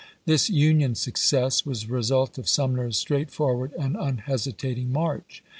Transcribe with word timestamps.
This 0.25 0.49
Union 0.49 0.95
success 0.95 1.63
was 1.63 1.83
the 1.85 1.93
result 1.93 2.39
of 2.39 2.49
Sum 2.49 2.75
ner's 2.75 2.97
straightforward 2.97 3.71
and 3.77 3.95
unhesitating 3.95 4.91
march. 4.91 5.43